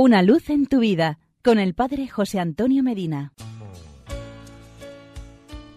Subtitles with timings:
[0.00, 3.32] Una luz en tu vida con el Padre José Antonio Medina.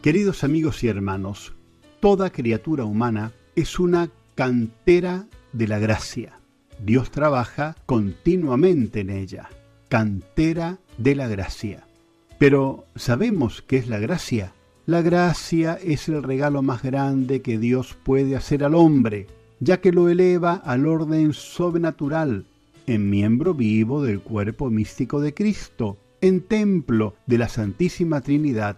[0.03, 1.55] Queridos amigos y hermanos,
[2.01, 6.33] toda criatura humana es una cantera de la gracia.
[6.85, 9.49] Dios trabaja continuamente en ella,
[9.89, 11.87] cantera de la gracia.
[12.37, 14.53] Pero ¿sabemos qué es la gracia?
[14.85, 19.25] La gracia es el regalo más grande que Dios puede hacer al hombre,
[19.59, 22.45] ya que lo eleva al orden sobrenatural
[22.87, 28.77] en miembro vivo del cuerpo místico de Cristo, en templo de la Santísima Trinidad.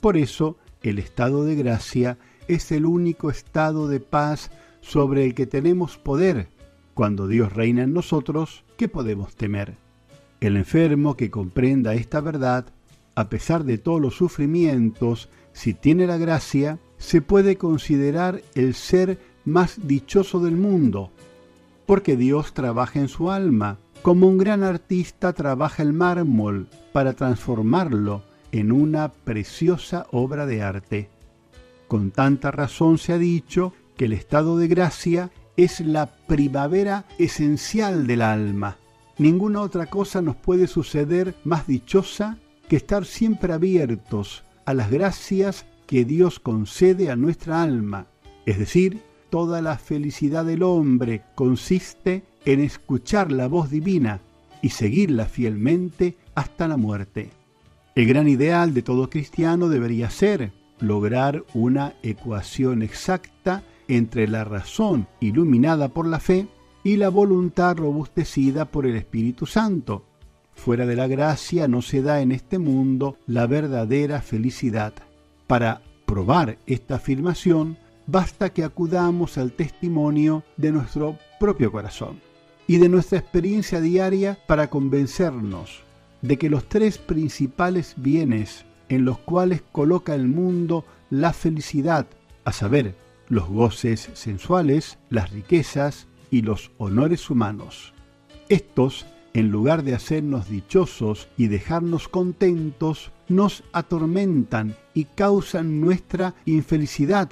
[0.00, 4.50] Por eso, el estado de gracia es el único estado de paz
[4.80, 6.48] sobre el que tenemos poder.
[6.94, 9.74] Cuando Dios reina en nosotros, ¿qué podemos temer?
[10.40, 12.66] El enfermo que comprenda esta verdad,
[13.14, 19.18] a pesar de todos los sufrimientos, si tiene la gracia, se puede considerar el ser
[19.44, 21.10] más dichoso del mundo,
[21.90, 28.22] porque Dios trabaja en su alma, como un gran artista trabaja el mármol para transformarlo
[28.52, 31.10] en una preciosa obra de arte.
[31.88, 38.06] Con tanta razón se ha dicho que el estado de gracia es la primavera esencial
[38.06, 38.76] del alma.
[39.18, 45.66] Ninguna otra cosa nos puede suceder más dichosa que estar siempre abiertos a las gracias
[45.88, 48.06] que Dios concede a nuestra alma,
[48.46, 54.20] es decir, toda la felicidad del hombre consiste en escuchar la voz divina
[54.62, 57.30] y seguirla fielmente hasta la muerte.
[57.94, 65.06] El gran ideal de todo cristiano debería ser lograr una ecuación exacta entre la razón
[65.20, 66.46] iluminada por la fe
[66.84, 70.04] y la voluntad robustecida por el Espíritu Santo.
[70.54, 74.92] Fuera de la gracia no se da en este mundo la verdadera felicidad.
[75.46, 77.76] Para probar esta afirmación,
[78.06, 82.20] basta que acudamos al testimonio de nuestro propio corazón
[82.66, 85.82] y de nuestra experiencia diaria para convencernos
[86.22, 92.06] de que los tres principales bienes en los cuales coloca el mundo la felicidad,
[92.44, 92.96] a saber,
[93.28, 97.94] los goces sensuales, las riquezas y los honores humanos.
[98.48, 107.30] Estos, en lugar de hacernos dichosos y dejarnos contentos, nos atormentan y causan nuestra infelicidad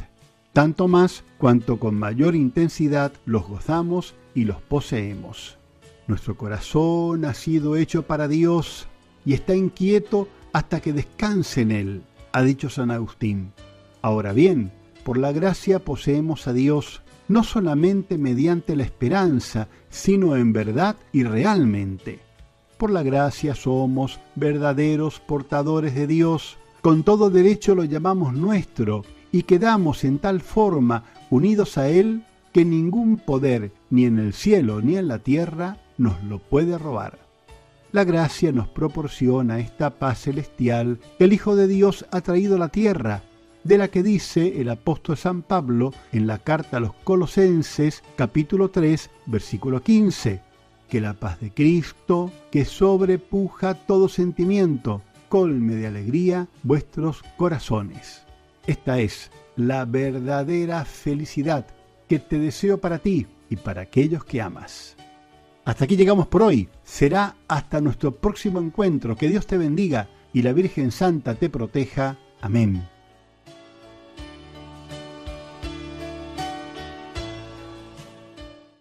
[0.53, 5.59] tanto más cuanto con mayor intensidad los gozamos y los poseemos.
[6.07, 8.89] Nuestro corazón ha sido hecho para Dios
[9.25, 13.53] y está inquieto hasta que descanse en Él, ha dicho San Agustín.
[14.01, 14.73] Ahora bien,
[15.05, 21.25] por la gracia poseemos a Dios no solamente mediante la esperanza, sino en verdad y
[21.25, 22.21] realmente.
[22.79, 29.03] Por la gracia somos verdaderos portadores de Dios, con todo derecho lo llamamos nuestro
[29.33, 32.23] y quedamos en tal forma unidos a Él
[32.53, 37.19] que ningún poder, ni en el cielo ni en la tierra, nos lo puede robar.
[37.93, 42.59] La gracia nos proporciona esta paz celestial que el Hijo de Dios ha traído a
[42.59, 43.23] la tierra,
[43.65, 48.71] de la que dice el apóstol San Pablo en la carta a los Colosenses capítulo
[48.71, 50.41] 3 versículo 15,
[50.89, 58.28] que la paz de Cristo, que sobrepuja todo sentimiento, colme de alegría vuestros corazones.
[58.69, 61.67] Esta es la verdadera felicidad
[62.07, 64.95] que te deseo para ti y para aquellos que amas.
[65.65, 66.69] Hasta aquí llegamos por hoy.
[66.83, 69.17] Será hasta nuestro próximo encuentro.
[69.17, 72.19] Que Dios te bendiga y la Virgen Santa te proteja.
[72.43, 72.87] Amén.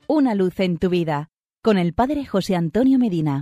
[0.05, 1.29] Una luz en tu vida
[1.63, 3.35] con el Padre José Antonio Medina.